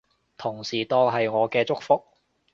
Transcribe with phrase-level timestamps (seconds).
[0.35, 2.01] 同時當係我嘅祝福